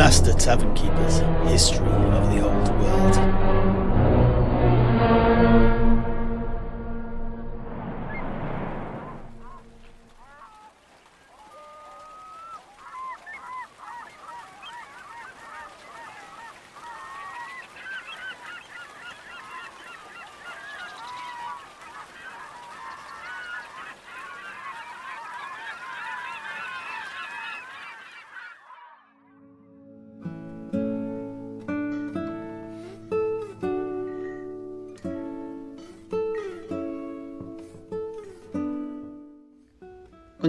Master 0.00 0.32
Tavern 0.32 0.72
Keeper's 0.74 1.18
History 1.50 1.86
of 1.86 2.30
the 2.34 2.40
Old 2.40 2.68
World. 2.80 3.69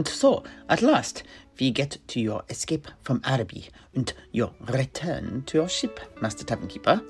Und 0.02 0.08
so, 0.08 0.42
at 0.68 0.82
last, 0.82 1.22
we 1.60 1.70
get 1.70 2.00
to 2.08 2.20
your 2.20 2.42
escape 2.50 2.88
from 3.04 3.22
Araby 3.24 3.70
and 3.94 4.12
your 4.32 4.50
return 4.62 5.44
to 5.46 5.60
your 5.60 5.70
ship, 5.70 6.00
Master 6.20 6.44
Tavern 6.44 6.68
Keeper. 6.68 7.04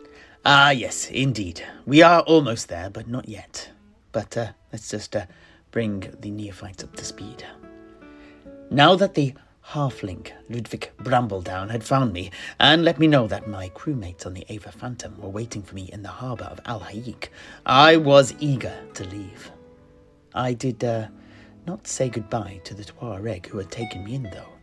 Ah, 0.43 0.71
yes, 0.71 1.09
indeed. 1.09 1.63
We 1.85 2.01
are 2.01 2.19
almost 2.23 2.67
there, 2.67 2.89
but 2.89 3.07
not 3.07 3.29
yet. 3.29 3.69
But 4.11 4.35
uh, 4.35 4.47
let's 4.73 4.89
just 4.89 5.15
uh, 5.15 5.25
bring 5.71 6.03
the 6.19 6.31
neophytes 6.31 6.83
up 6.83 6.93
to 6.97 7.05
speed. 7.05 7.45
Now 8.69 8.95
that 8.95 9.13
the 9.13 9.35
halfling 9.67 10.29
Ludwig 10.49 10.91
Brambledown 10.97 11.71
had 11.71 11.85
found 11.85 12.11
me 12.11 12.29
and 12.59 12.83
let 12.83 12.99
me 12.99 13.07
know 13.07 13.25
that 13.27 13.47
my 13.47 13.69
crewmates 13.69 14.25
on 14.25 14.33
the 14.33 14.45
Ava 14.49 14.73
Phantom 14.73 15.17
were 15.17 15.29
waiting 15.29 15.63
for 15.63 15.75
me 15.75 15.89
in 15.93 16.03
the 16.03 16.09
harbour 16.09 16.49
of 16.51 16.59
Al 16.65 16.81
Haik, 16.81 17.31
I 17.65 17.95
was 17.95 18.33
eager 18.41 18.77
to 18.95 19.05
leave. 19.05 19.49
I 20.33 20.51
did 20.51 20.83
uh, 20.83 21.07
not 21.65 21.87
say 21.87 22.09
goodbye 22.09 22.61
to 22.63 22.73
the 22.73 22.83
Tuareg 22.83 23.45
who 23.45 23.57
had 23.57 23.71
taken 23.71 24.03
me 24.03 24.15
in, 24.15 24.23
though. 24.23 24.53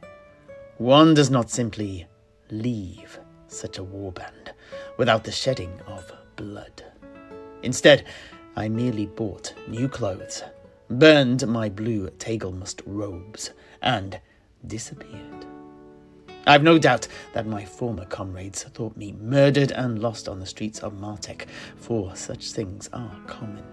One 0.78 1.14
does 1.14 1.30
not 1.30 1.50
simply 1.50 2.06
leave 2.50 3.18
such 3.48 3.78
a 3.78 3.84
warband 3.84 4.52
without 4.96 5.24
the 5.24 5.32
shedding 5.32 5.80
of 5.86 6.10
blood. 6.36 6.84
Instead, 7.62 8.05
I 8.56 8.68
merely 8.68 9.06
bought 9.06 9.55
new 9.68 9.88
clothes, 9.88 10.42
burned 10.90 11.46
my 11.46 11.68
blue 11.68 12.08
Tagelmust 12.18 12.82
robes, 12.86 13.50
and 13.83 14.20
disappeared. 14.66 15.46
I've 16.46 16.62
no 16.62 16.78
doubt 16.78 17.08
that 17.34 17.46
my 17.46 17.64
former 17.64 18.06
comrades 18.06 18.62
thought 18.62 18.96
me 18.96 19.12
murdered 19.12 19.70
and 19.72 19.98
lost 19.98 20.28
on 20.28 20.38
the 20.38 20.46
streets 20.46 20.78
of 20.80 20.94
Martek, 20.94 21.46
for 21.77 22.16
such 22.16 22.52
things 22.52 22.88
are 22.92 23.20
common. 23.27 23.64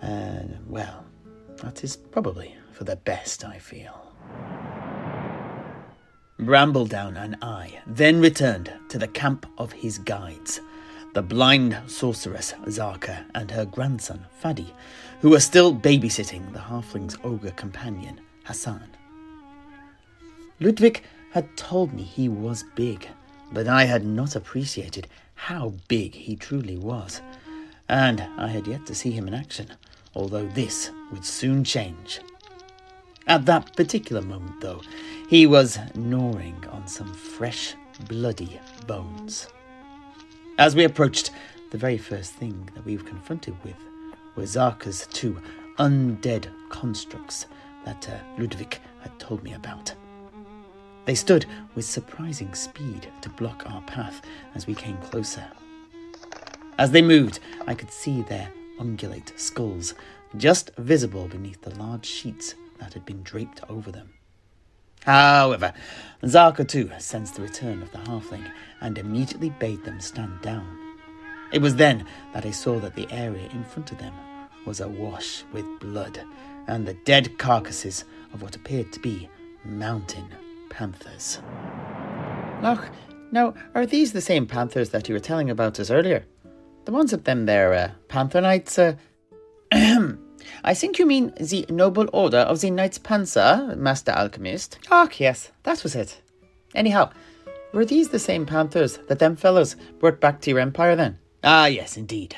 And, 0.00 0.58
well, 0.66 1.04
that 1.62 1.84
is 1.84 1.96
probably 1.96 2.56
for 2.72 2.84
the 2.84 2.96
best, 2.96 3.44
I 3.44 3.58
feel. 3.58 4.12
Brambledown 6.38 7.22
and 7.22 7.36
I 7.42 7.80
then 7.86 8.20
returned 8.20 8.72
to 8.88 8.98
the 8.98 9.08
camp 9.08 9.46
of 9.58 9.72
his 9.72 9.98
guides, 9.98 10.60
the 11.12 11.22
blind 11.22 11.76
sorceress 11.86 12.54
Zarka 12.66 13.26
and 13.34 13.50
her 13.50 13.66
grandson 13.66 14.24
Fadi, 14.42 14.70
who 15.20 15.30
were 15.30 15.40
still 15.40 15.74
babysitting 15.74 16.52
the 16.52 16.60
halfling's 16.60 17.16
ogre 17.24 17.50
companion 17.50 18.20
Hassan. 18.44 18.88
Ludwig 20.60 21.02
had 21.32 21.56
told 21.56 21.92
me 21.92 22.02
he 22.02 22.28
was 22.28 22.64
big, 22.74 23.08
but 23.52 23.68
I 23.68 23.84
had 23.84 24.04
not 24.04 24.34
appreciated 24.34 25.08
how 25.34 25.74
big 25.88 26.14
he 26.14 26.36
truly 26.36 26.76
was, 26.76 27.20
and 27.88 28.22
I 28.38 28.48
had 28.48 28.66
yet 28.66 28.86
to 28.86 28.94
see 28.94 29.10
him 29.10 29.28
in 29.28 29.34
action, 29.34 29.72
although 30.14 30.46
this 30.48 30.90
would 31.10 31.24
soon 31.24 31.64
change. 31.64 32.20
At 33.26 33.46
that 33.46 33.76
particular 33.76 34.22
moment, 34.22 34.60
though, 34.60 34.82
he 35.28 35.46
was 35.46 35.78
gnawing 35.94 36.64
on 36.70 36.88
some 36.88 37.12
fresh, 37.14 37.74
bloody 38.08 38.58
bones. 38.86 39.46
As 40.58 40.74
we 40.74 40.84
approached, 40.84 41.30
the 41.70 41.78
very 41.78 41.98
first 41.98 42.32
thing 42.32 42.68
that 42.74 42.84
we 42.84 42.96
were 42.96 43.04
confronted 43.04 43.54
with 43.62 43.76
were 44.34 44.42
Zarka's 44.42 45.06
two 45.12 45.40
undead 45.78 46.48
constructs 46.68 47.46
that 47.84 48.08
uh, 48.08 48.18
Ludwig 48.36 48.78
had 49.00 49.18
told 49.18 49.42
me 49.42 49.52
about. 49.52 49.94
They 51.04 51.14
stood 51.14 51.46
with 51.74 51.84
surprising 51.84 52.54
speed 52.54 53.10
to 53.22 53.28
block 53.30 53.62
our 53.66 53.82
path 53.82 54.22
as 54.54 54.66
we 54.66 54.74
came 54.74 54.96
closer. 54.98 55.44
As 56.78 56.90
they 56.90 57.02
moved, 57.02 57.40
I 57.66 57.74
could 57.74 57.90
see 57.90 58.22
their 58.22 58.50
ungulate 58.80 59.38
skulls 59.38 59.94
just 60.36 60.70
visible 60.76 61.28
beneath 61.28 61.62
the 61.62 61.74
large 61.76 62.06
sheets 62.06 62.54
that 62.78 62.94
had 62.94 63.04
been 63.04 63.22
draped 63.22 63.60
over 63.68 63.92
them. 63.92 64.14
However, 65.04 65.72
Zarka 66.22 66.66
too 66.66 66.90
sensed 66.98 67.36
the 67.36 67.42
return 67.42 67.82
of 67.82 67.92
the 67.92 67.98
halfling 67.98 68.50
and 68.80 68.98
immediately 68.98 69.50
bade 69.50 69.84
them 69.84 70.00
stand 70.00 70.40
down. 70.42 70.78
It 71.52 71.62
was 71.62 71.76
then 71.76 72.06
that 72.32 72.46
I 72.46 72.50
saw 72.50 72.78
that 72.80 72.94
the 72.94 73.10
area 73.10 73.48
in 73.50 73.64
front 73.64 73.92
of 73.92 73.98
them 73.98 74.14
was 74.66 74.80
awash 74.80 75.44
with 75.52 75.64
blood 75.80 76.20
and 76.66 76.86
the 76.86 76.94
dead 77.04 77.38
carcasses 77.38 78.04
of 78.32 78.42
what 78.42 78.56
appeared 78.56 78.92
to 78.92 79.00
be 79.00 79.28
mountain 79.64 80.28
panthers. 80.68 81.40
Look, 82.62 82.90
now, 83.32 83.54
are 83.74 83.86
these 83.86 84.12
the 84.12 84.20
same 84.20 84.46
panthers 84.46 84.90
that 84.90 85.08
you 85.08 85.14
were 85.14 85.20
telling 85.20 85.50
about 85.50 85.80
us 85.80 85.90
earlier? 85.90 86.24
The 86.84 86.92
ones 86.92 87.12
of 87.12 87.24
them 87.24 87.46
there, 87.46 87.72
uh, 87.72 87.90
Panther 88.08 88.40
Knights, 88.40 88.78
uh... 88.78 88.94
I 89.72 90.74
think 90.74 90.98
you 90.98 91.06
mean 91.06 91.32
the 91.38 91.64
noble 91.68 92.08
order 92.12 92.38
of 92.38 92.60
the 92.60 92.70
Knights 92.70 92.98
Panther, 92.98 93.74
Master 93.76 94.12
Alchemist. 94.12 94.78
Ah, 94.90 95.08
yes, 95.18 95.52
that 95.62 95.82
was 95.82 95.94
it. 95.94 96.20
Anyhow, 96.74 97.10
were 97.72 97.84
these 97.84 98.08
the 98.08 98.18
same 98.18 98.46
panthers 98.46 98.98
that 99.08 99.18
them 99.18 99.36
fellows 99.36 99.76
brought 99.98 100.20
back 100.20 100.40
to 100.40 100.50
your 100.50 100.60
empire 100.60 100.96
then? 100.96 101.18
Ah, 101.44 101.66
yes, 101.66 101.96
indeed. 101.96 102.36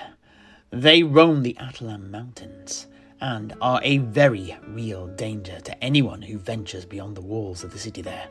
They 0.71 1.03
roam 1.03 1.43
the 1.43 1.57
Atalan 1.61 2.11
Mountains 2.11 2.87
and 3.21 3.55
are 3.61 3.81
a 3.83 3.99
very 3.99 4.57
real 4.69 5.07
danger 5.07 5.61
to 5.61 5.85
anyone 5.85 6.23
who 6.23 6.39
ventures 6.39 6.85
beyond 6.85 7.17
the 7.17 7.23
walls 7.23 7.63
of 7.63 7.73
the 7.73 7.79
city 7.79 8.03
there. 8.03 8.29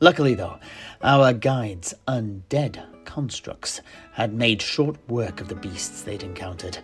Luckily, 0.00 0.34
though, 0.34 0.58
our 1.02 1.32
guides' 1.32 1.94
undead 2.06 2.99
constructs 3.10 3.80
had 4.12 4.32
made 4.32 4.62
short 4.62 4.96
work 5.08 5.40
of 5.40 5.48
the 5.48 5.56
beasts 5.56 6.02
they'd 6.02 6.22
encountered, 6.22 6.78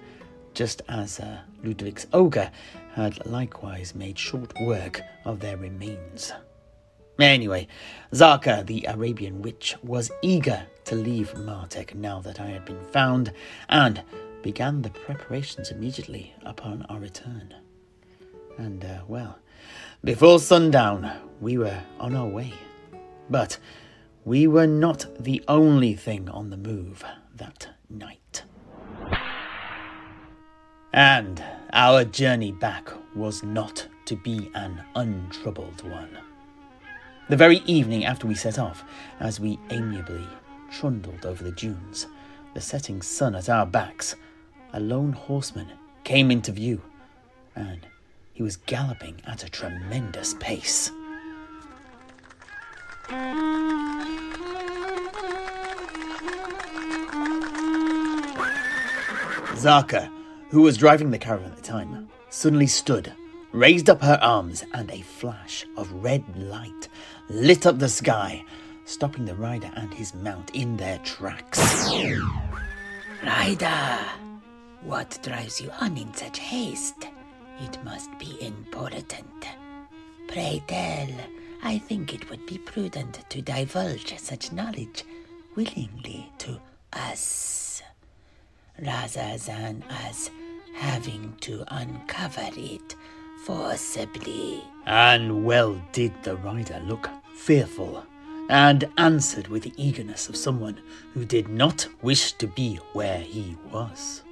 just 0.55 0.83
as 0.89 1.21
uh, 1.21 1.39
Ludwig's 1.63 2.09
ogre 2.13 2.51
had 2.95 3.25
likewise 3.27 3.95
made 3.95 4.19
short 4.19 4.53
work 4.63 5.01
of 5.25 5.39
their 5.39 5.57
remains. 5.57 6.33
Anyway, 7.21 7.69
Zarka, 8.13 8.67
the 8.67 8.85
Arabian 8.89 9.41
witch, 9.41 9.77
was 9.83 10.11
eager 10.21 10.67
to 10.85 10.97
leave 10.97 11.33
Martek 11.35 11.95
now 11.95 12.21
that 12.21 12.41
I 12.41 12.47
had 12.47 12.65
been 12.65 12.85
found, 12.87 13.33
and 13.69 14.03
began 14.43 14.83
the 14.83 14.91
preparations 14.91 15.71
immediately 15.71 16.35
upon 16.45 16.85
our 16.89 16.99
return. 16.99 17.55
And, 18.59 18.85
uh, 18.85 19.03
well, 19.07 19.39
before 20.03 20.41
sundown, 20.41 21.11
we 21.41 21.57
were 21.57 21.83
on 22.01 22.17
our 22.17 22.29
way. 22.29 22.53
But 23.31 23.59
we 24.27 24.49
were 24.49 24.67
not 24.67 25.07
the 25.21 25.41
only 25.47 25.95
thing 25.95 26.29
on 26.29 26.51
the 26.51 26.57
move 26.57 27.05
that 27.37 27.69
night. 27.89 28.43
And 30.93 31.43
our 31.73 32.05
journey 32.05 32.51
back 32.51 32.91
was 33.15 33.45
not 33.45 33.87
to 34.07 34.17
be 34.17 34.51
an 34.57 34.83
untroubled 34.97 35.89
one. 35.89 36.19
The 37.29 37.37
very 37.37 37.59
evening 37.67 38.05
after 38.05 38.27
we 38.27 38.35
set 38.35 38.59
off, 38.59 38.83
as 39.21 39.39
we 39.39 39.61
amiably 39.71 40.27
trundled 40.73 41.25
over 41.25 41.45
the 41.45 41.53
dunes, 41.53 42.09
the 42.55 42.61
setting 42.61 43.03
sun 43.03 43.37
at 43.37 43.49
our 43.49 43.65
backs, 43.65 44.17
a 44.73 44.81
lone 44.81 45.13
horseman 45.13 45.71
came 46.03 46.33
into 46.33 46.51
view, 46.51 46.83
and 47.55 47.87
he 48.33 48.43
was 48.43 48.57
galloping 48.57 49.21
at 49.25 49.45
a 49.45 49.49
tremendous 49.49 50.35
pace. 50.41 50.91
Zarka, 59.57 60.11
who 60.51 60.63
was 60.63 60.77
driving 60.77 61.11
the 61.11 61.19
caravan 61.19 61.53
at 61.53 61.57
the 61.57 61.63
time, 61.63 62.09
suddenly 62.31 62.67
stood, 62.67 63.13
raised 63.53 63.89
up 63.89 64.03
her 64.03 64.19
arms, 64.21 64.65
and 64.75 64.91
a 64.91 65.03
flash 65.03 65.65
of 65.77 65.93
red 65.93 66.25
light 66.37 66.89
lit 67.29 67.65
up 67.67 67.79
the 67.79 67.89
sky, 67.89 68.45
stopping 68.85 69.25
the 69.25 69.37
rider 69.37 69.71
and 69.77 69.95
his 69.95 70.13
mount 70.15 70.51
in 70.51 70.77
their 70.77 70.99
tracks. 70.99 71.89
Rider, 73.25 73.99
what 74.83 75.19
drives 75.23 75.61
you 75.61 75.71
on 75.81 75.97
in 75.97 76.13
such 76.13 76.41
haste? 76.41 77.07
It 77.61 77.83
must 77.85 78.11
be 78.19 78.37
important. 78.45 79.47
Pray 80.27 80.63
tell, 80.67 81.09
I 81.67 81.79
think 81.79 82.15
it 82.15 82.31
would 82.31 82.47
be 82.47 82.59
prudent 82.59 83.29
to 83.29 83.43
divulge 83.43 84.17
such 84.21 84.53
knowledge 84.53 85.03
willingly 85.57 86.31
to 86.39 86.61
us, 86.93 87.83
rather 88.81 89.37
than 89.37 89.83
us 89.91 90.31
having 90.77 91.35
to 91.41 91.65
uncover 91.67 92.49
it 92.55 92.95
forcibly. 93.45 94.63
And 94.87 95.45
well 95.45 95.83
did 95.91 96.13
the 96.23 96.37
rider 96.37 96.81
look 96.87 97.11
fearful, 97.35 98.07
and 98.49 98.89
answered 98.97 99.49
with 99.49 99.65
the 99.65 99.75
eagerness 99.77 100.29
of 100.29 100.37
someone 100.37 100.79
who 101.15 101.25
did 101.25 101.49
not 101.49 101.89
wish 102.01 102.31
to 102.35 102.47
be 102.47 102.77
where 102.93 103.19
he 103.19 103.57
was. 103.73 104.23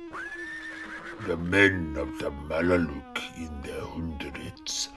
The 1.27 1.37
men 1.37 1.97
of 1.99 2.17
the 2.21 2.31
Malaluk 2.31 3.19
in 3.37 3.51
their 3.63 3.81
hundreds, 3.81 4.91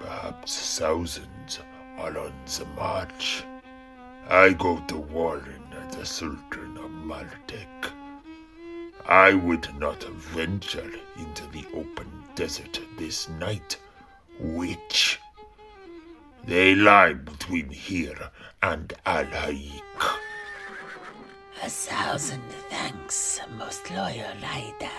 perhaps 0.00 0.76
thousands, 0.76 1.60
on 1.98 2.14
the 2.14 2.64
march. 2.76 3.44
I 4.28 4.52
go 4.52 4.78
to 4.88 4.96
warn 4.96 5.64
the 5.90 6.04
Sultan 6.04 6.76
of 6.76 6.90
Martek. 6.90 7.90
I 9.06 9.34
would 9.34 9.68
not 9.78 10.02
venture 10.04 10.90
into 11.16 11.46
the 11.52 11.64
open 11.74 12.10
desert 12.34 12.80
this 12.98 13.28
night, 13.28 13.78
witch. 14.40 15.20
They 16.46 16.74
lie 16.74 17.12
between 17.12 17.68
here 17.70 18.30
and 18.62 18.92
Al 19.06 19.24
Haik. 19.26 19.82
A 21.62 21.70
thousand 21.70 22.42
thanks, 22.70 23.40
most 23.56 23.90
loyal 23.90 24.34
rider. 24.42 24.98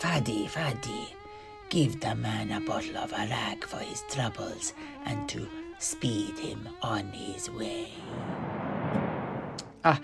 Fadi, 0.00 0.48
Fadi, 0.48 1.08
give 1.68 2.00
the 2.00 2.14
man 2.14 2.50
a 2.50 2.60
bottle 2.60 2.98
of 2.98 3.12
arak 3.12 3.64
for 3.64 3.78
his 3.78 4.02
troubles 4.10 4.72
and 5.04 5.28
to 5.28 5.48
speed 5.78 6.38
him 6.38 6.68
on 6.82 7.08
his 7.12 7.50
way. 7.50 7.88
Ah, 9.84 10.00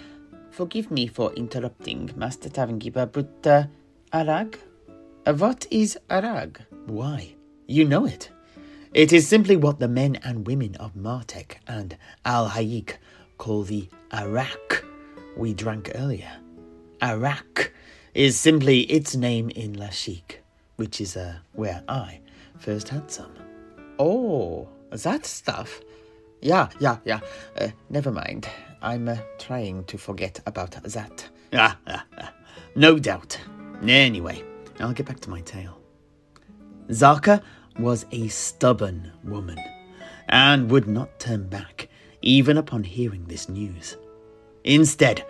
forgive 0.50 0.90
me 0.90 1.06
for 1.06 1.32
interrupting, 1.34 2.10
Master 2.16 2.48
Tavernkeeper, 2.48 3.10
but 3.10 3.46
uh, 3.46 3.64
Arag? 4.12 4.56
Uh, 5.26 5.34
what 5.34 5.66
is 5.70 5.98
Arag? 6.10 6.58
Why, 6.86 7.34
you 7.66 7.84
know 7.84 8.06
it. 8.06 8.30
It 8.92 9.12
is 9.12 9.26
simply 9.26 9.56
what 9.56 9.80
the 9.80 9.88
men 9.88 10.16
and 10.22 10.46
women 10.46 10.76
of 10.76 10.94
Martek 10.94 11.56
and 11.66 11.96
Al 12.24 12.50
Hayik 12.50 12.98
call 13.38 13.64
the 13.64 13.88
Arak 14.12 14.84
we 15.36 15.52
drank 15.52 15.90
earlier. 15.96 16.30
Arak 17.02 17.72
is 18.14 18.38
simply 18.38 18.82
its 18.82 19.16
name 19.16 19.50
in 19.50 19.74
Lashiek, 19.74 20.36
which 20.76 21.00
is 21.00 21.16
uh, 21.16 21.34
where 21.52 21.82
I 21.88 22.20
first 22.58 22.88
had 22.88 23.10
some. 23.10 23.32
Oh, 23.98 24.68
that 25.02 25.26
stuff? 25.26 25.80
Yeah, 26.40 26.68
yeah, 26.78 26.98
yeah. 27.04 27.20
Uh, 27.58 27.68
never 27.90 28.10
mind. 28.10 28.48
I'm 28.82 29.08
uh, 29.08 29.16
trying 29.38 29.84
to 29.84 29.98
forget 29.98 30.40
about 30.46 30.72
that. 30.82 31.28
Ah, 31.52 31.78
ah, 31.86 32.04
ah. 32.18 32.32
No 32.76 32.98
doubt. 32.98 33.38
Anyway, 33.82 34.42
I'll 34.78 34.92
get 34.92 35.06
back 35.06 35.20
to 35.20 35.30
my 35.30 35.40
tale. 35.40 35.80
Zarka 36.88 37.42
was 37.78 38.06
a 38.12 38.28
stubborn 38.28 39.10
woman 39.24 39.58
and 40.28 40.70
would 40.70 40.86
not 40.86 41.18
turn 41.18 41.48
back 41.48 41.88
even 42.20 42.56
upon 42.56 42.84
hearing 42.84 43.24
this 43.26 43.48
news. 43.48 43.96
Instead, 44.64 45.26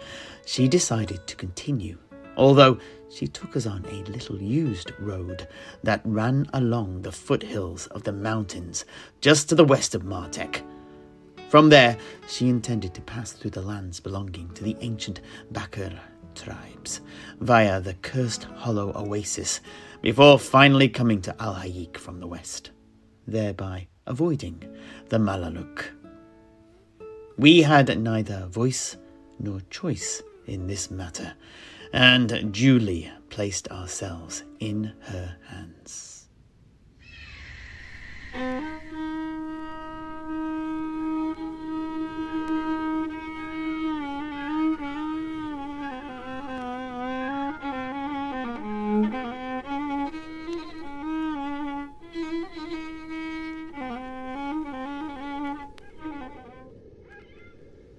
she 0.46 0.69
decided 0.69 1.26
to 1.26 1.37
continue, 1.37 1.99
although 2.37 2.78
she 3.14 3.28
took 3.28 3.56
us 3.56 3.66
on 3.66 3.84
a 3.87 4.11
little 4.11 4.40
used 4.43 4.93
road 4.99 5.46
that 5.82 6.00
ran 6.05 6.46
along 6.52 7.02
the 7.02 7.12
foothills 7.12 7.87
of 7.88 8.02
the 8.02 8.12
mountains 8.12 8.84
just 9.20 9.49
to 9.49 9.55
the 9.55 9.64
west 9.64 9.94
of 9.94 10.02
Martek. 10.02 10.62
From 11.49 11.69
there, 11.69 11.96
she 12.26 12.49
intended 12.49 12.94
to 12.94 13.00
pass 13.02 13.32
through 13.32 13.52
the 13.52 13.62
lands 13.62 14.00
belonging 14.00 14.52
to 14.55 14.64
the 14.64 14.76
ancient 14.81 15.20
Bakr 15.52 15.96
tribes 16.34 17.00
via 17.40 17.81
the 17.81 17.94
cursed 17.94 18.44
hollow 18.44 18.93
oasis 18.96 19.61
before 20.02 20.38
finally 20.38 20.88
coming 20.88 21.20
to 21.22 21.43
Al 21.43 21.55
Hayik 21.55 21.96
from 21.96 22.19
the 22.19 22.26
west, 22.26 22.72
thereby 23.26 23.87
avoiding 24.06 24.62
the 25.08 25.19
Malaluk. 25.19 25.84
We 27.38 27.62
had 27.62 27.96
neither 28.00 28.46
voice 28.46 28.96
nor 29.38 29.61
choice 29.70 30.22
in 30.46 30.66
this 30.66 30.90
matter, 30.90 31.34
and 31.94 32.52
duly 32.52 33.08
placed 33.31 33.70
ourselves 33.70 34.43
in 34.58 34.93
her 35.02 35.37
hands. 35.46 36.26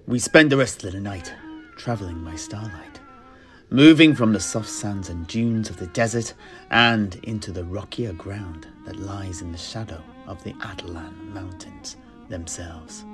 We 0.06 0.18
spent 0.18 0.50
the 0.50 0.58
rest 0.58 0.84
of 0.84 0.92
the 0.92 1.00
night 1.00 1.32
travelling 1.78 2.22
by 2.22 2.36
starlight, 2.36 3.00
moving 3.70 4.14
from 4.14 4.32
the 4.32 4.40
soft 4.40 4.68
sands 4.68 5.08
and 5.08 5.26
dunes 5.26 5.68
of 5.68 5.76
the 5.76 5.88
desert 5.88 6.34
and 6.70 7.16
into 7.24 7.50
the 7.50 7.64
rockier 7.64 8.12
ground 8.12 8.66
that 8.84 9.00
lies 9.00 9.42
in 9.42 9.50
the 9.50 9.58
shadow 9.58 10.00
of 10.26 10.42
the 10.44 10.52
Atalan 10.54 11.32
Mountains 11.34 11.96
themselves. 12.28 13.04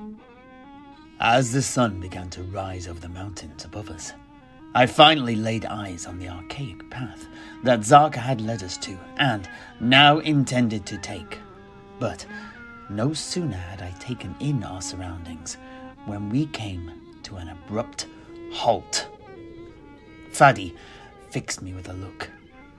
As 1.21 1.53
the 1.53 1.63
sun 1.63 2.01
began 2.01 2.29
to 2.31 2.43
rise 2.43 2.87
over 2.87 3.01
the 3.01 3.09
mountains 3.09 3.65
above 3.65 3.89
us, 3.89 4.13
I 4.75 4.87
finally 4.87 5.37
laid 5.37 5.65
eyes 5.65 6.07
on 6.07 6.19
the 6.19 6.29
archaic 6.29 6.89
path 6.91 7.27
that 7.63 7.81
Zarka 7.81 8.17
had 8.17 8.41
led 8.41 8.63
us 8.63 8.77
to 8.79 8.99
and 9.19 9.49
now 9.81 10.19
intended 10.19 10.85
to 10.87 10.99
take. 10.99 11.39
But 11.99 12.27
no 12.91 13.13
sooner 13.13 13.57
had 13.57 13.83
I 13.83 13.91
taken 14.01 14.35
in 14.41 14.65
our 14.65 14.83
surroundings 14.83 15.57
when 16.07 16.29
we 16.29 16.47
came 16.47 16.91
to 17.23 17.37
an 17.37 17.49
abrupt 17.49 18.07
halt. 18.53 19.09
Fadi 20.33 20.75
fixed 21.31 21.63
me 21.63 21.75
with 21.75 21.89
a 21.89 21.93
look, 21.93 22.29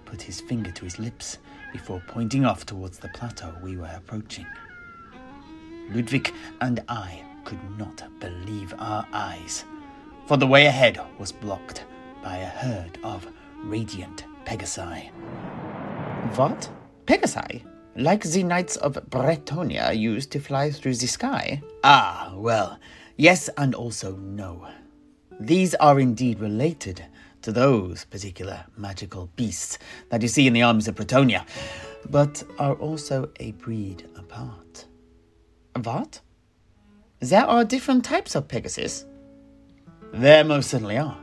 put 0.06 0.22
his 0.22 0.42
finger 0.42 0.72
to 0.72 0.86
his 0.86 1.00
lips 1.00 1.38
before 1.72 2.02
pointing 2.08 2.46
off 2.46 2.66
towards 2.66 2.98
the 2.98 3.10
plateau 3.10 3.54
we 3.64 3.78
were 3.78 3.92
approaching. 3.96 4.46
Ludwig 5.92 6.34
and 6.62 6.84
I 6.90 7.24
could 7.46 7.60
not 7.78 8.04
believe 8.20 8.74
our 8.80 9.06
eyes, 9.14 9.66
for 10.26 10.38
the 10.38 10.48
way 10.48 10.66
ahead 10.66 11.00
was 11.20 11.32
blocked 11.32 11.86
by 12.24 12.38
a 12.38 12.48
herd 12.48 12.98
of 13.04 13.28
radiant 13.64 14.26
Pegasi. 14.46 15.12
What? 16.36 16.70
Pegasi? 17.06 17.64
Like 17.96 18.24
the 18.24 18.44
knights 18.44 18.78
of 18.78 18.96
Bretonnia 19.10 19.96
used 19.96 20.32
to 20.32 20.40
fly 20.40 20.72
through 20.72 20.96
the 20.96 21.08
sky? 21.08 21.62
Ah, 21.84 22.34
well, 22.36 22.80
yes 23.18 23.50
and 23.58 23.76
also 23.76 24.16
no. 24.16 24.68
These 25.40 25.76
are 25.76 26.00
indeed 26.00 26.40
related 26.40 27.06
to 27.44 27.52
those 27.52 28.06
particular 28.06 28.66
magical 28.76 29.30
beasts 29.36 29.78
that 30.10 30.22
you 30.22 30.28
see 30.28 30.48
in 30.48 30.54
the 30.54 30.64
armies 30.64 30.88
of 30.88 30.96
Bretonnia, 30.96 31.46
but 32.10 32.44
are 32.58 32.76
also 32.76 33.30
a 33.40 33.52
breed 33.54 34.10
apart. 34.16 34.88
What? 35.82 36.22
There 37.20 37.46
are 37.46 37.64
different 37.64 38.04
types 38.04 38.36
of 38.36 38.48
Pegasus? 38.48 39.06
There 40.12 40.44
most 40.44 40.70
certainly 40.70 40.98
are. 40.98 41.18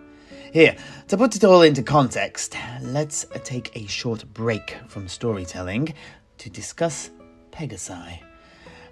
Here, 0.53 0.77
to 1.09 1.17
put 1.17 1.37
it 1.37 1.45
all 1.45 1.63
into 1.63 1.83
context, 1.83 2.57
let's 2.83 3.27
take 3.45 3.77
a 3.77 3.87
short 3.87 4.25
break 4.35 4.77
from 4.89 5.09
storytelling 5.09 5.95
to 6.39 6.51
discuss 6.51 7.11
Pegasi. 7.53 8.21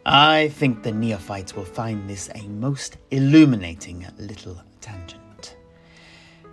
I 0.06 0.48
think 0.48 0.82
the 0.82 0.92
neophytes 0.92 1.56
will 1.56 1.64
find 1.64 2.08
this 2.08 2.30
a 2.34 2.46
most 2.46 2.96
illuminating 3.10 4.06
little 4.18 4.62
tangent. 4.80 5.27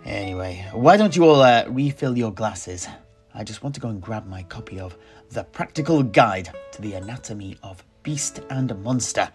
Anyway, 0.06 0.64
why 0.72 0.96
don't 0.96 1.16
you 1.16 1.24
all 1.24 1.42
uh, 1.42 1.64
refill 1.66 2.16
your 2.16 2.32
glasses? 2.32 2.86
I 3.34 3.42
just 3.42 3.64
want 3.64 3.74
to 3.74 3.80
go 3.80 3.88
and 3.88 4.00
grab 4.00 4.24
my 4.24 4.44
copy 4.44 4.78
of 4.78 4.96
The 5.30 5.42
Practical 5.42 6.04
Guide 6.04 6.48
to 6.72 6.80
the 6.80 6.94
Anatomy 6.94 7.58
of 7.64 7.84
Beast 8.04 8.40
and 8.48 8.80
Monster 8.84 9.28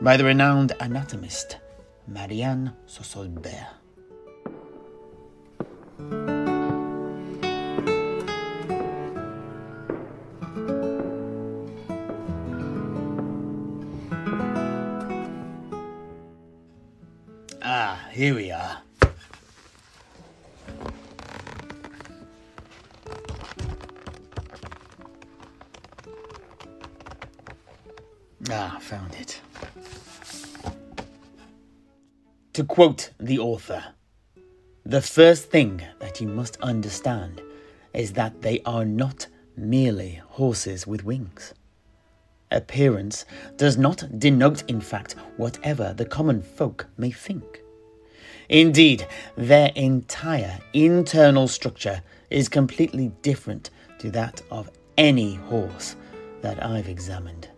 by 0.00 0.16
the 0.16 0.24
renowned 0.24 0.72
anatomist 0.80 1.58
Marianne 2.08 2.72
Sosolbert. 2.86 3.66
Ah, 17.62 18.08
here 18.12 18.34
we 18.34 18.50
are. 18.50 18.55
To 32.56 32.64
quote 32.64 33.10
the 33.20 33.38
author, 33.38 33.84
the 34.86 35.02
first 35.02 35.50
thing 35.50 35.82
that 35.98 36.22
you 36.22 36.26
must 36.26 36.56
understand 36.62 37.42
is 37.92 38.14
that 38.14 38.40
they 38.40 38.62
are 38.64 38.86
not 38.86 39.26
merely 39.58 40.22
horses 40.26 40.86
with 40.86 41.04
wings. 41.04 41.52
Appearance 42.50 43.26
does 43.58 43.76
not 43.76 44.18
denote, 44.18 44.62
in 44.70 44.80
fact, 44.80 45.16
whatever 45.36 45.92
the 45.92 46.06
common 46.06 46.40
folk 46.40 46.86
may 46.96 47.10
think. 47.10 47.60
Indeed, 48.48 49.06
their 49.36 49.70
entire 49.74 50.58
internal 50.72 51.48
structure 51.48 52.00
is 52.30 52.48
completely 52.48 53.08
different 53.20 53.68
to 53.98 54.10
that 54.12 54.40
of 54.50 54.70
any 54.96 55.34
horse 55.34 55.94
that 56.40 56.64
I've 56.64 56.88
examined. 56.88 57.50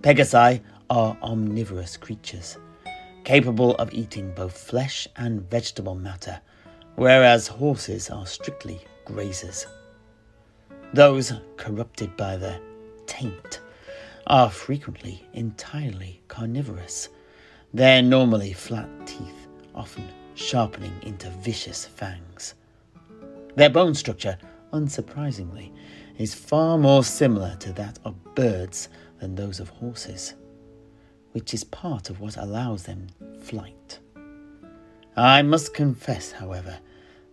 Pegasi 0.00 0.62
are 0.88 1.18
omnivorous 1.22 1.98
creatures, 1.98 2.56
capable 3.28 3.74
of 3.74 3.92
eating 3.92 4.32
both 4.32 4.56
flesh 4.56 5.06
and 5.16 5.42
vegetable 5.50 5.94
matter, 5.94 6.40
whereas 6.96 7.46
horses 7.46 8.08
are 8.08 8.26
strictly 8.26 8.80
grazers. 9.04 9.66
Those 10.94 11.34
corrupted 11.58 12.16
by 12.16 12.38
the 12.38 12.58
taint 13.04 13.60
are 14.28 14.48
frequently 14.48 15.26
entirely 15.34 16.22
carnivorous, 16.28 17.10
their 17.74 18.00
normally 18.00 18.54
flat 18.54 18.88
teeth 19.06 19.46
often 19.74 20.08
sharpening 20.34 20.94
into 21.02 21.28
vicious 21.28 21.84
fangs. 21.84 22.54
Their 23.56 23.68
bone 23.68 23.94
structure, 23.94 24.38
unsurprisingly, 24.72 25.70
is 26.16 26.32
far 26.34 26.78
more 26.78 27.04
similar 27.04 27.56
to 27.56 27.74
that 27.74 27.98
of 28.06 28.34
birds 28.34 28.88
than 29.20 29.34
those 29.34 29.60
of 29.60 29.68
horses, 29.68 30.32
which 31.32 31.54
is 31.54 31.64
part 31.64 32.10
of 32.10 32.20
what 32.20 32.36
allows 32.36 32.84
them 32.84 33.08
flight. 33.42 33.98
I 35.16 35.42
must 35.42 35.74
confess, 35.74 36.32
however, 36.32 36.78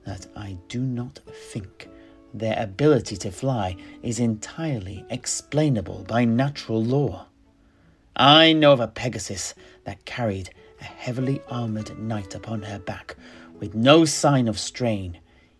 that 0.06 0.28
I 0.36 0.58
do 0.68 0.82
not 0.82 1.20
think 1.52 1.90
their 2.34 2.62
ability 2.62 3.16
to 3.18 3.32
fly 3.32 3.76
is 4.04 4.20
entirely 4.20 5.06
explainable 5.10 6.04
by 6.08 6.26
natural 6.26 6.84
law. 6.84 7.28
I 8.16 8.54
know 8.54 8.74
of 8.74 8.80
a 8.80 8.88
Pegasus 8.88 9.54
that 9.84 10.06
carried 10.06 10.50
a 10.82 10.84
heavily 10.84 11.42
armoured 11.50 11.98
knight 11.98 12.36
upon 12.36 12.64
her 12.64 12.80
back 12.80 13.16
with 13.60 13.76
no 13.76 14.06
sign 14.06 14.48
of 14.48 14.60
strain, 14.60 15.20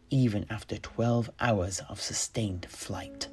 even 0.10 0.46
after 0.50 0.78
12 0.78 1.30
hours 1.40 1.82
of 1.90 2.02
sustained 2.02 2.66
flight. 2.70 3.28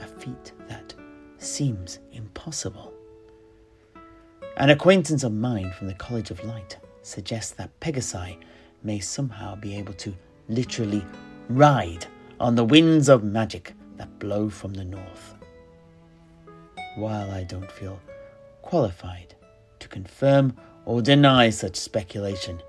A 0.00 0.06
feat 0.06 0.52
that 0.68 0.94
seems 1.38 1.98
impossible. 2.12 2.97
An 4.58 4.70
acquaintance 4.70 5.22
of 5.22 5.32
mine 5.32 5.70
from 5.70 5.86
the 5.86 5.94
College 5.94 6.32
of 6.32 6.44
Light 6.44 6.78
suggests 7.02 7.52
that 7.52 7.78
Pegasi 7.78 8.38
may 8.82 8.98
somehow 8.98 9.54
be 9.54 9.76
able 9.76 9.92
to 9.94 10.12
literally 10.48 11.04
ride 11.48 12.06
on 12.40 12.56
the 12.56 12.64
winds 12.64 13.08
of 13.08 13.22
magic 13.22 13.74
that 13.98 14.18
blow 14.18 14.48
from 14.48 14.74
the 14.74 14.84
north. 14.84 15.36
While 16.96 17.30
I 17.30 17.44
don't 17.44 17.70
feel 17.70 18.00
qualified 18.62 19.36
to 19.78 19.86
confirm 19.86 20.56
or 20.86 21.02
deny 21.02 21.50
such 21.50 21.76
speculation, 21.76 22.60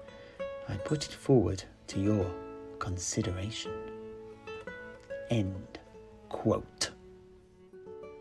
I 0.68 0.76
put 0.76 1.06
it 1.06 1.12
forward 1.12 1.64
to 1.88 2.00
your 2.00 2.32
consideration. 2.78 3.72
End 5.32 5.80
quote. 6.30 6.92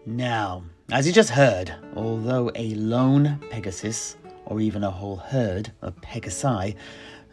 Now, 0.07 0.65
as 0.91 1.07
you 1.07 1.13
just 1.13 1.29
heard, 1.29 1.75
although 1.97 2.51
a 2.55 2.75
lone 2.75 3.39
Pegasus, 3.51 4.17
or 4.47 4.59
even 4.59 4.83
a 4.83 4.91
whole 4.91 5.17
herd 5.17 5.71
of 5.83 5.95
Pegasi, 6.01 6.75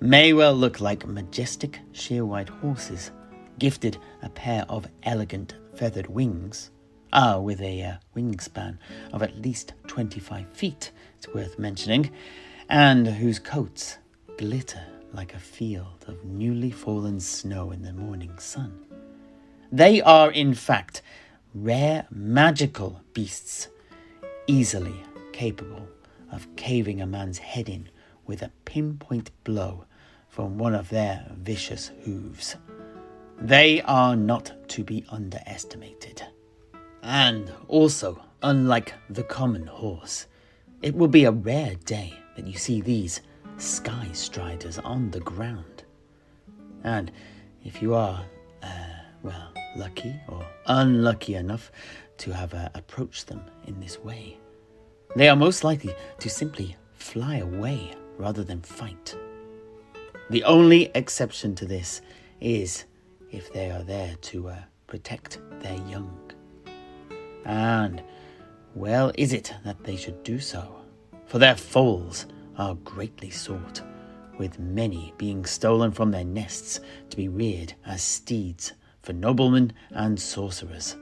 may 0.02 0.34
well 0.34 0.54
look 0.54 0.82
like 0.82 1.08
majestic 1.08 1.80
sheer 1.94 2.26
white 2.26 2.50
horses, 2.50 3.12
gifted 3.58 3.98
a 4.22 4.30
pair 4.30 4.66
of 4.68 4.88
elegant 5.04 5.56
feathered 5.74 6.08
wings, 6.08 6.72
ah, 7.14 7.40
with 7.40 7.62
a 7.62 7.82
uh, 7.82 7.94
wingspan 8.14 8.78
of 9.14 9.24
at 9.24 9.42
least 9.42 9.74
25 9.88 10.50
feet, 10.50 10.92
it's 11.18 11.34
worth 11.34 11.58
mentioning, 11.58 12.12
and 12.68 13.08
whose 13.08 13.40
coats 13.40 14.00
glitter 14.38 14.84
like 15.14 15.34
a 15.34 15.40
field 15.40 16.04
of 16.08 16.26
newly 16.26 16.72
fallen 16.72 17.22
snow 17.22 17.72
in 17.72 17.84
the 17.84 17.94
morning 17.94 18.38
sun. 18.38 18.86
They 19.72 20.02
are, 20.02 20.30
in 20.30 20.54
fact, 20.54 21.02
rare 21.56 22.06
magical 22.12 23.02
beasts, 23.14 23.70
easily 24.46 25.02
capable 25.32 25.88
of 26.32 26.54
caving 26.58 27.02
a 27.02 27.08
man's 27.08 27.38
head 27.38 27.70
in 27.70 27.90
with 28.28 28.42
a 28.42 28.52
pinpoint 28.66 29.32
blow 29.46 29.86
from 30.28 30.58
one 30.58 30.76
of 30.76 30.90
their 30.90 31.26
vicious 31.38 31.92
hooves. 32.04 32.58
They 33.40 33.82
are 33.84 34.16
not 34.18 34.52
to 34.70 34.84
be 34.84 35.06
underestimated. 35.10 36.22
And 37.02 37.52
also, 37.70 38.22
unlike 38.44 38.94
the 39.10 39.24
common 39.24 39.68
horse, 39.68 40.28
it 40.82 40.94
will 40.94 41.08
be 41.08 41.24
a 41.24 41.32
rare 41.32 41.76
day 41.86 42.14
that 42.36 42.48
you 42.48 42.58
see 42.58 42.82
these 42.82 43.22
sky 43.58 44.10
striders 44.12 44.78
on 44.80 45.12
the 45.12 45.22
ground. 45.22 45.84
And 46.84 47.12
if 47.64 47.82
you 47.82 47.94
are, 47.94 48.26
uh, 48.62 48.68
well, 49.24 49.55
lucky 49.76 50.16
or 50.28 50.46
unlucky 50.68 51.36
enough 51.36 51.72
to 52.18 52.32
have 52.32 52.54
uh, 52.54 52.70
approached 52.74 53.28
them 53.28 53.42
in 53.68 53.80
this 53.80 54.00
way, 54.00 54.38
they 55.16 55.30
are 55.30 55.36
most 55.36 55.64
likely 55.64 55.94
to 56.20 56.30
simply 56.30 56.76
fly 56.94 57.38
away 57.38 57.94
rather 58.18 58.44
than 58.44 58.62
fight. 58.62 59.16
The 60.30 60.44
only 60.44 60.92
exception 60.96 61.56
to 61.56 61.66
this 61.66 62.02
is 62.42 62.86
if 63.32 63.52
they 63.54 63.72
are 63.72 63.84
there 63.84 64.16
to 64.22 64.50
uh, 64.50 64.58
protect 64.88 65.40
their 65.60 65.78
young. 65.88 66.18
And 67.46 68.02
well 68.74 69.12
is 69.16 69.34
it 69.34 69.54
that 69.64 69.84
they 69.84 69.96
should 69.96 70.24
do 70.24 70.40
so, 70.40 70.82
for 71.26 71.40
their 71.40 71.56
foals 71.56 72.26
are 72.58 72.76
greatly 72.76 73.30
sought, 73.30 73.82
with 74.38 74.60
many 74.60 75.14
being 75.18 75.46
stolen 75.46 75.92
from 75.92 76.12
their 76.12 76.26
nests 76.26 76.80
to 77.10 77.18
be 77.18 77.28
reared 77.28 77.74
as 77.86 78.02
steeds 78.02 78.74
for 79.06 79.14
noblemen 79.14 79.72
and 79.92 80.20
sorcerers. 80.20 80.98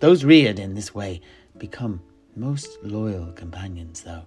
Those 0.00 0.24
reared 0.24 0.60
in 0.60 0.74
this 0.74 0.94
way 0.94 1.20
become 1.58 2.00
most 2.36 2.78
loyal 2.82 3.32
companions, 3.32 4.02
though, 4.02 4.26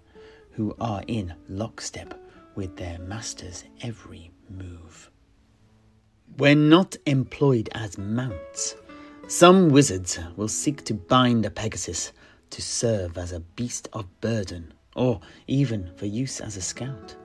who 0.51 0.75
are 0.81 1.01
in 1.07 1.33
lockstep 1.47 2.13
with 2.55 2.75
their 2.75 2.99
master's 2.99 3.63
every 3.81 4.31
move. 4.49 5.09
When 6.35 6.67
not 6.67 6.97
employed 7.05 7.69
as 7.73 7.97
mounts, 7.97 8.75
some 9.27 9.69
wizards 9.69 10.19
will 10.35 10.49
seek 10.49 10.83
to 10.85 10.93
bind 10.93 11.45
a 11.45 11.49
Pegasus 11.49 12.11
to 12.49 12.61
serve 12.61 13.17
as 13.17 13.31
a 13.31 13.39
beast 13.39 13.87
of 13.93 14.19
burden 14.19 14.73
or 14.93 15.21
even 15.47 15.89
for 15.95 16.05
use 16.05 16.41
as 16.41 16.57
a 16.57 16.61
scout, 16.61 17.15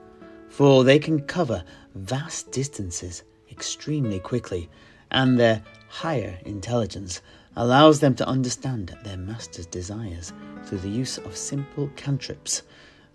for 0.47 0.85
they 0.85 0.99
can 0.99 1.19
cover 1.23 1.65
vast 1.95 2.51
distances 2.51 3.23
extremely 3.51 4.19
quickly, 4.19 4.69
and 5.11 5.39
their 5.39 5.63
higher 5.89 6.37
intelligence 6.45 7.21
allows 7.55 7.99
them 7.99 8.13
to 8.15 8.27
understand 8.27 8.95
their 9.03 9.17
master's 9.17 9.65
desires 9.65 10.33
through 10.65 10.79
the 10.79 10.89
use 10.89 11.17
of 11.17 11.35
simple 11.35 11.89
cantrips 11.95 12.63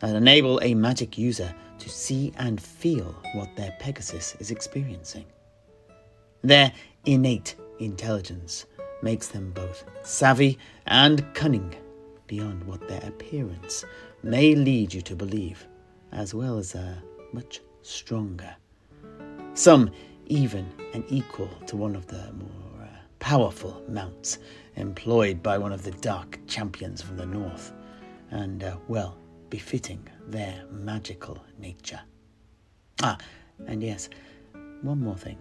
that 0.01 0.17
enable 0.17 0.61
a 0.63 0.75
magic 0.75 1.17
user 1.17 1.55
to 1.79 1.89
see 1.89 2.33
and 2.37 2.61
feel 2.61 3.15
what 3.35 3.55
their 3.57 3.77
Pegasus 3.79 4.37
is 4.41 4.51
experiencing. 4.51 5.27
Their 6.43 6.73
innate 7.05 7.55
intelligence 7.79 8.67
makes 9.03 9.29
them 9.29 9.53
both 9.53 9.85
savvy 10.03 10.59
and 10.87 11.25
cunning 11.35 11.75
beyond 12.27 12.65
what 12.65 12.89
their 12.89 13.03
appearance 13.07 13.85
may 14.23 14.55
lead 14.55 14.93
you 14.93 15.03
to 15.03 15.15
believe, 15.15 15.67
as 16.13 16.35
well 16.35 16.59
as 16.59 16.75
uh, 16.75 16.95
much 17.33 17.61
stronger. 17.83 18.57
Some 19.55 19.91
even 20.27 20.71
an 20.95 21.05
equal 21.09 21.49
to 21.67 21.77
one 21.77 21.97
of 21.97 22.07
the 22.07 22.33
more 22.33 22.83
uh, 22.83 22.87
powerful 23.19 23.83
mounts 23.89 24.39
employed 24.77 25.43
by 25.43 25.59
one 25.59 25.73
of 25.73 25.83
the 25.83 25.91
dark 25.93 26.39
champions 26.47 27.03
from 27.03 27.17
the 27.17 27.27
north, 27.27 27.73
and 28.31 28.65
uh, 28.65 28.77
well 28.89 29.17
befitting 29.51 30.07
their 30.27 30.65
magical 30.71 31.45
nature. 31.59 32.01
Ah, 33.03 33.19
and 33.67 33.83
yes, 33.83 34.09
one 34.81 35.01
more 35.01 35.17
thing. 35.17 35.39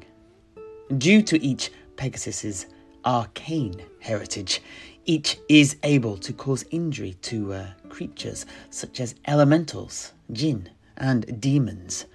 Due 0.98 1.22
to 1.22 1.42
each 1.42 1.72
Pegasus's 1.96 2.66
arcane 3.06 3.82
heritage, 4.00 4.62
each 5.06 5.38
is 5.50 5.78
able 5.84 6.18
to 6.18 6.34
cause 6.34 6.66
injury 6.72 7.16
to 7.22 7.54
uh, 7.54 7.68
creatures 7.90 8.46
such 8.70 9.00
as 9.00 9.16
elementals, 9.28 10.14
jinn, 10.32 10.70
and 10.98 11.40
demons, 11.42 12.06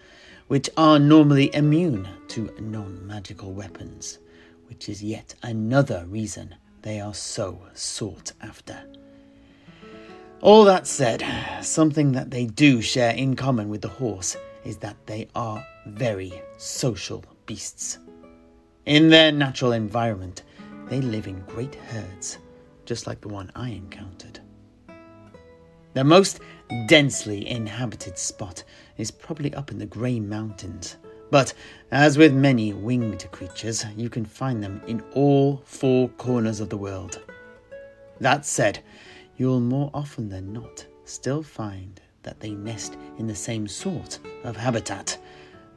which 0.49 0.71
are 0.77 0.99
normally 0.99 1.53
immune 1.55 2.09
to 2.37 2.53
non 2.61 3.07
magical 3.07 3.55
weapons, 3.55 4.19
which 4.69 4.91
is 4.91 5.03
yet 5.03 5.35
another 5.43 6.05
reason 6.07 6.55
they 6.83 7.01
are 7.01 7.15
so 7.15 7.59
sought 7.73 8.33
after. 8.43 8.79
All 10.43 10.63
that 10.65 10.87
said, 10.87 11.25
something 11.63 12.13
that 12.13 12.31
they 12.31 12.45
do 12.45 12.83
share 12.83 13.15
in 13.15 13.37
common 13.37 13.71
with 13.71 13.81
the 13.81 13.89
horse 13.89 14.37
is 14.67 14.77
that 14.79 14.99
they 15.07 15.29
are 15.35 15.67
very 15.87 16.43
social 16.59 17.25
beasts. 17.47 18.01
In 18.85 19.09
their 19.09 19.33
natural 19.33 19.73
environment, 19.73 20.43
they 20.91 21.01
live 21.01 21.27
in 21.27 21.41
great 21.47 21.75
herds, 21.75 22.37
just 22.85 23.07
like 23.07 23.23
the 23.23 23.29
one 23.29 23.51
I 23.57 23.71
encountered. 23.71 24.41
The 25.95 26.05
most 26.05 26.41
densely 26.87 27.49
inhabited 27.49 28.19
spot 28.19 28.63
is 28.99 29.11
probably 29.11 29.55
up 29.55 29.71
in 29.71 29.79
the 29.79 29.87
Grey 29.87 30.21
Mountains, 30.21 30.99
but 31.31 31.53
as 31.91 32.19
with 32.19 32.33
many 32.33 32.73
winged 32.73 33.27
creatures, 33.33 33.85
you 33.97 34.09
can 34.09 34.25
find 34.25 34.63
them 34.63 34.81
in 34.87 35.03
all 35.15 35.63
four 35.65 36.09
corners 36.11 36.61
of 36.61 36.69
the 36.69 36.77
world. 36.77 37.21
That 38.21 38.47
said, 38.47 38.81
you'll 39.37 39.61
more 39.61 39.91
often 39.93 40.29
than 40.29 40.53
not 40.53 40.87
still 41.05 41.43
find 41.43 42.01
that 42.23 42.41
they 42.41 42.51
nest 42.51 42.97
in 43.19 43.27
the 43.27 43.35
same 43.35 43.69
sort 43.69 44.19
of 44.45 44.57
habitat, 44.57 45.19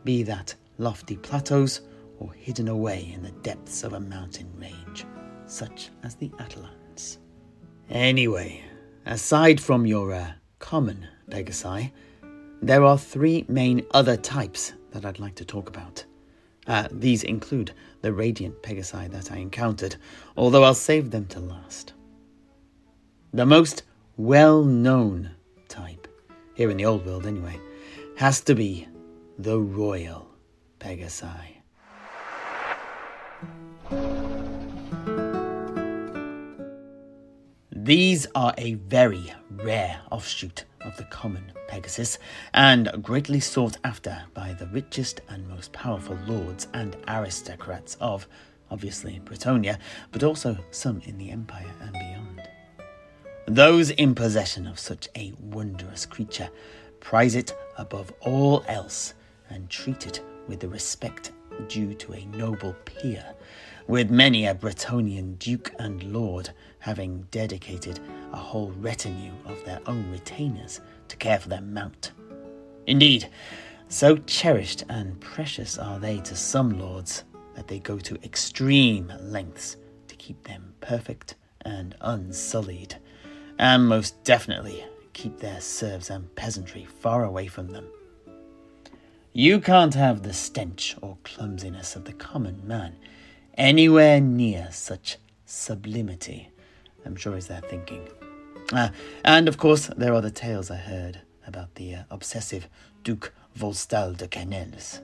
be 0.04 0.24
that 0.24 0.56
lofty 0.78 1.18
plateaus 1.18 1.82
or 2.20 2.34
hidden 2.34 2.68
away 2.68 3.12
in 3.14 3.22
the 3.24 3.32
depths 3.44 3.84
of 3.84 3.94
a 3.94 4.00
mountain 4.00 4.52
range, 4.58 5.06
such 5.46 5.90
as 6.04 6.16
the 6.16 6.30
Atalans. 6.40 7.18
Anyway, 7.90 8.64
aside 9.06 9.60
from 9.60 9.86
your 9.86 10.14
uh, 10.14 10.32
common 10.60 11.08
Pegasi, 11.30 11.92
there 12.62 12.84
are 12.84 12.98
three 12.98 13.46
main 13.48 13.86
other 13.92 14.18
types 14.18 14.74
that 14.92 15.06
I'd 15.06 15.20
like 15.20 15.36
to 15.36 15.46
talk 15.46 15.70
about. 15.70 16.04
Uh, 16.68 16.88
these 16.92 17.24
include 17.24 17.74
the 18.02 18.14
radiant 18.14 18.62
Pegasi 18.62 19.10
that 19.12 19.32
I 19.32 19.38
encountered, 19.38 19.96
although 20.38 20.64
I'll 20.64 20.74
save 20.74 21.12
them 21.12 21.26
to 21.28 21.40
last. 21.40 21.94
The 23.34 23.46
most 23.46 23.84
well 24.18 24.64
known 24.64 25.32
type, 25.68 26.08
here 26.54 26.70
in 26.70 26.78
the 26.78 26.86
old 26.86 27.06
world 27.06 27.26
anyway, 27.26 27.60
has 28.18 28.42
to 28.42 28.56
be 28.56 28.88
the 29.38 29.60
royal 29.60 30.28
Pegasi. 30.80 31.56
These 37.72 38.28
are 38.36 38.54
a 38.58 38.74
very 38.74 39.34
rare 39.50 40.02
offshoot 40.12 40.66
of 40.82 40.98
the 40.98 41.04
common 41.06 41.52
Pegasus 41.68 42.18
and 42.54 42.92
greatly 43.02 43.40
sought 43.40 43.78
after 43.84 44.24
by 44.34 44.54
the 44.54 44.68
richest 44.68 45.22
and 45.30 45.48
most 45.48 45.72
powerful 45.72 46.18
lords 46.28 46.68
and 46.74 46.96
aristocrats 47.08 47.96
of, 48.00 48.28
obviously, 48.72 49.22
Bretonnia, 49.24 49.78
but 50.12 50.24
also 50.24 50.58
some 50.72 51.02
in 51.06 51.18
the 51.18 51.32
Empire 51.32 51.74
and 51.82 51.94
beyond. 51.94 52.50
Those 53.46 53.90
in 53.92 54.14
possession 54.14 54.68
of 54.68 54.80
such 54.80 55.08
a 55.16 55.34
wondrous 55.40 56.06
creature 56.06 56.50
prize 57.00 57.36
it 57.36 57.56
above 57.78 58.14
all 58.22 58.64
else 58.68 59.14
and 59.50 59.70
treat 59.70 60.06
it 60.06 60.22
with 60.48 60.60
the 60.60 60.70
respect 60.70 61.32
due 61.68 61.94
to 61.96 62.14
a 62.14 62.26
noble 62.26 62.76
peer, 62.86 63.26
with 63.90 64.12
many 64.12 64.46
a 64.46 64.54
Bretonnian 64.54 65.40
duke 65.40 65.74
and 65.80 66.14
lord 66.14 66.52
having 66.78 67.24
dedicated 67.32 68.00
a 68.32 68.38
whole 68.38 68.72
retinue 68.74 69.34
of 69.46 69.66
their 69.66 69.80
own 69.88 70.12
retainers 70.12 70.80
to 71.08 71.18
care 71.18 71.40
for 71.40 71.50
their 71.50 71.60
mount. 71.62 72.12
Indeed, 72.86 73.28
so 73.88 74.18
cherished 74.18 74.84
and 74.90 75.20
precious 75.20 75.80
are 75.80 75.98
they 75.98 76.20
to 76.20 76.36
some 76.36 76.78
lords 76.78 77.24
that 77.56 77.68
they 77.68 77.80
go 77.80 77.98
to 77.98 78.24
extreme 78.24 79.12
lengths 79.22 79.78
to 80.08 80.16
keep 80.18 80.44
them 80.44 80.72
perfect 80.82 81.34
and 81.62 81.96
unsullied, 82.02 82.96
and 83.58 83.90
most 83.90 84.24
definitely 84.24 84.86
keep 85.14 85.40
their 85.40 85.60
serfs 85.60 86.12
and 86.12 86.36
peasantry 86.36 86.86
far 86.86 87.24
away 87.24 87.48
from 87.48 87.70
them. 87.70 87.88
You 89.34 89.60
can't 89.60 89.96
have 89.96 90.22
the 90.22 90.34
stench 90.34 90.96
or 91.02 91.18
clumsiness 91.24 91.96
of 91.96 92.06
the 92.06 92.14
common 92.14 92.62
man 92.68 92.96
anywhere 93.60 94.22
near 94.22 94.70
such 94.72 95.18
sublimity, 95.46 96.50
I'm 97.06 97.18
sure 97.18 97.36
is 97.36 97.48
their 97.48 97.62
thinking. 97.62 98.08
Uh, 98.72 98.90
and 99.26 99.48
of 99.48 99.58
course, 99.58 99.88
there 99.98 100.14
are 100.14 100.22
the 100.22 100.32
tales 100.32 100.72
I 100.72 100.78
heard 100.78 101.22
about 101.46 101.76
the 101.76 101.96
uh, 101.96 102.04
obsessive 102.10 102.70
Duke 103.04 103.34
Volstal 103.58 104.16
de 104.16 104.28
Quenelles, 104.28 105.02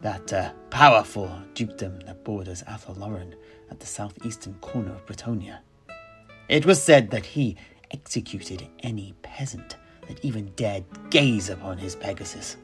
that 0.00 0.32
uh, 0.32 0.52
powerful 0.70 1.30
dukedom 1.54 2.00
that 2.06 2.22
borders 2.22 2.62
Athel 2.68 2.94
Loren 2.94 3.34
at 3.70 3.80
the 3.80 3.86
southeastern 3.86 4.54
corner 4.60 4.92
of 4.92 5.04
Bretonnia. 5.04 5.58
It 6.48 6.64
was 6.64 6.80
said 6.80 7.10
that 7.10 7.26
he 7.26 7.56
executed 7.90 8.68
any 8.80 9.14
peasant 9.22 9.76
that 10.06 10.24
even 10.24 10.52
dared 10.54 10.84
gaze 11.10 11.48
upon 11.48 11.78
his 11.78 11.96
Pegasus. 11.96 12.56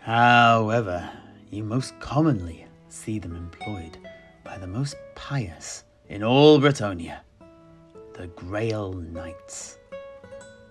However, 0.00 1.10
you 1.50 1.64
most 1.64 1.98
commonly 2.00 2.66
see 2.88 3.18
them 3.18 3.36
employed 3.36 3.98
by 4.44 4.58
the 4.58 4.66
most 4.66 4.96
pious 5.14 5.84
in 6.08 6.22
all 6.22 6.60
Bretonnia, 6.60 7.20
the 8.12 8.26
Grail 8.28 8.92
Knights, 8.92 9.78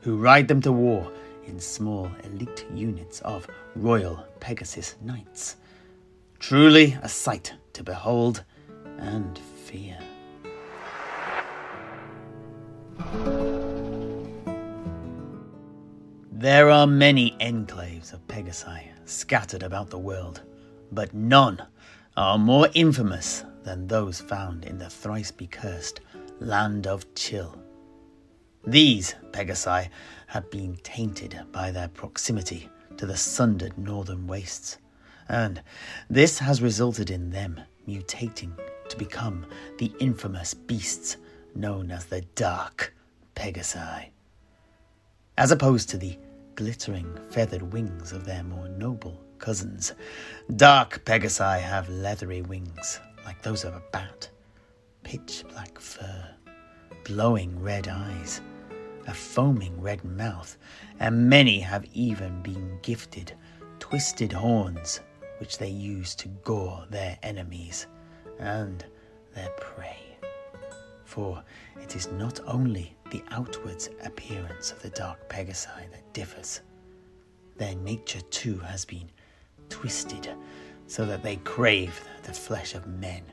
who 0.01 0.17
ride 0.17 0.47
them 0.47 0.61
to 0.61 0.71
war 0.71 1.11
in 1.45 1.59
small 1.59 2.09
elite 2.23 2.65
units 2.73 3.19
of 3.21 3.47
Royal 3.75 4.23
Pegasus 4.39 4.95
Knights. 5.01 5.57
Truly 6.39 6.97
a 7.01 7.09
sight 7.09 7.53
to 7.73 7.83
behold 7.83 8.43
and 8.99 9.37
fear. 9.65 9.97
There 16.31 16.69
are 16.69 16.87
many 16.87 17.35
enclaves 17.39 18.13
of 18.13 18.27
Pegasi 18.27 18.89
scattered 19.05 19.63
about 19.63 19.89
the 19.89 19.97
world, 19.97 20.41
but 20.91 21.13
none 21.13 21.61
are 22.15 22.37
more 22.37 22.69
infamous 22.75 23.43
than 23.63 23.87
those 23.87 24.21
found 24.21 24.65
in 24.65 24.77
the 24.77 24.89
thrice 24.89 25.31
cursed 25.49 25.99
land 26.39 26.85
of 26.85 27.11
Chill. 27.15 27.57
These 28.65 29.15
Pegasi 29.31 29.89
have 30.27 30.51
been 30.51 30.77
tainted 30.83 31.39
by 31.51 31.71
their 31.71 31.87
proximity 31.87 32.69
to 32.97 33.05
the 33.05 33.17
sundered 33.17 33.77
northern 33.77 34.27
wastes, 34.27 34.77
and 35.27 35.61
this 36.09 36.37
has 36.39 36.61
resulted 36.61 37.09
in 37.09 37.31
them 37.31 37.59
mutating 37.87 38.53
to 38.89 38.97
become 38.97 39.45
the 39.79 39.91
infamous 39.99 40.53
beasts 40.53 41.17
known 41.55 41.89
as 41.89 42.05
the 42.05 42.21
Dark 42.35 42.93
Pegasi. 43.35 44.09
As 45.37 45.51
opposed 45.51 45.89
to 45.89 45.97
the 45.97 46.17
glittering 46.55 47.17
feathered 47.31 47.73
wings 47.73 48.11
of 48.11 48.25
their 48.25 48.43
more 48.43 48.69
noble 48.69 49.22
cousins. 49.43 49.91
Dark 50.55 51.03
Pegasi 51.03 51.59
have 51.59 51.89
leathery 51.89 52.41
wings, 52.41 53.01
like 53.25 53.41
those 53.41 53.65
of 53.65 53.73
a 53.73 53.83
bat, 53.91 54.29
pitch 55.03 55.43
black 55.49 55.77
fur, 55.79 56.29
glowing 57.03 57.61
red 57.61 57.89
eyes, 57.89 58.39
a 59.05 59.13
foaming 59.13 59.81
red 59.81 60.01
mouth, 60.05 60.57
and 61.01 61.29
many 61.29 61.59
have 61.59 61.83
even 61.93 62.41
been 62.41 62.79
gifted 62.83 63.33
twisted 63.79 64.31
horns, 64.31 65.01
which 65.39 65.57
they 65.57 65.67
use 65.67 66.15
to 66.15 66.29
gore 66.45 66.85
their 66.89 67.17
enemies 67.21 67.87
and 68.39 68.85
their 69.35 69.49
prey. 69.59 69.99
For 71.03 71.43
it 71.81 71.97
is 71.97 72.09
not 72.13 72.39
only 72.47 72.95
the 73.11 73.21
outwards 73.31 73.89
appearance 74.05 74.71
of 74.71 74.81
the 74.81 74.89
dark 74.91 75.27
Pegasi 75.27 75.91
that 75.91 76.13
differs. 76.13 76.61
Their 77.57 77.75
nature 77.75 78.21
too 78.31 78.57
has 78.59 78.85
been 78.85 79.09
twisted 79.73 80.29
so 80.85 81.03
that 81.03 81.23
they 81.23 81.37
crave 81.37 81.99
the 82.21 82.31
flesh 82.31 82.75
of 82.75 82.85
men 82.85 83.23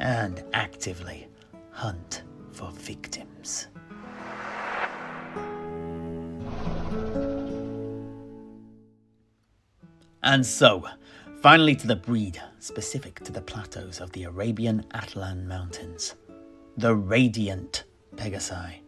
and 0.00 0.42
actively 0.52 1.28
hunt 1.70 2.22
for 2.50 2.72
victims. 2.72 3.68
And 10.24 10.44
so, 10.44 10.84
finally 11.40 11.76
to 11.76 11.86
the 11.86 11.94
breed 11.94 12.42
specific 12.58 13.20
to 13.20 13.30
the 13.30 13.40
plateaus 13.40 14.00
of 14.00 14.10
the 14.10 14.24
Arabian 14.24 14.84
Atlan 14.92 15.46
Mountains 15.46 16.16
the 16.76 16.94
Radiant 16.94 17.84
Pegasi. 18.16 18.80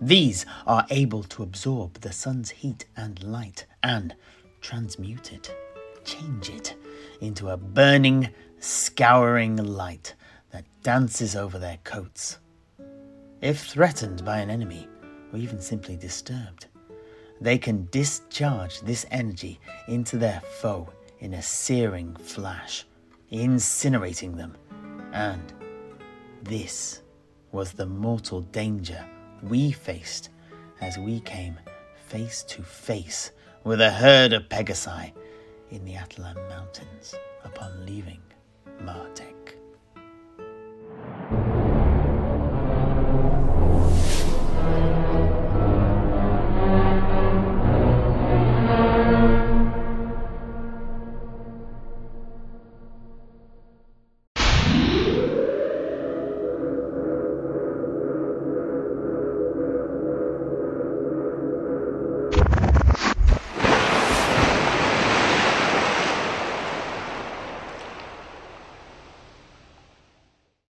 These 0.00 0.44
are 0.66 0.86
able 0.90 1.22
to 1.24 1.44
absorb 1.44 2.00
the 2.00 2.12
sun's 2.12 2.50
heat 2.50 2.86
and 2.96 3.22
light 3.22 3.66
and 3.82 4.16
transmute 4.62 5.32
it, 5.32 5.54
change 6.04 6.48
it 6.48 6.74
into 7.20 7.50
a 7.50 7.56
burning, 7.56 8.30
scouring 8.58 9.56
light 9.56 10.14
that 10.50 10.64
dances 10.82 11.36
over 11.36 11.58
their 11.58 11.78
coats. 11.84 12.38
If 13.40 13.66
threatened 13.66 14.24
by 14.24 14.38
an 14.38 14.50
enemy, 14.50 14.88
or 15.32 15.38
even 15.38 15.60
simply 15.60 15.96
disturbed, 15.96 16.66
they 17.40 17.58
can 17.58 17.88
discharge 17.90 18.80
this 18.80 19.04
energy 19.10 19.60
into 19.88 20.16
their 20.16 20.40
foe 20.60 20.88
in 21.18 21.34
a 21.34 21.42
searing 21.42 22.14
flash, 22.16 22.86
incinerating 23.32 24.36
them. 24.36 24.56
And 25.12 25.52
this 26.42 27.02
was 27.50 27.72
the 27.72 27.86
mortal 27.86 28.42
danger 28.42 29.04
we 29.42 29.72
faced 29.72 30.30
as 30.80 30.98
we 30.98 31.20
came 31.20 31.58
face 32.06 32.44
to 32.44 32.62
face 32.62 33.32
with 33.64 33.80
a 33.80 33.90
herd 33.90 34.32
of 34.32 34.48
Pegasi 34.48 35.12
in 35.70 35.84
the 35.84 35.94
Atlan 35.94 36.36
Mountains 36.48 37.14
upon 37.44 37.86
leaving 37.86 38.20
Martek. 38.82 39.41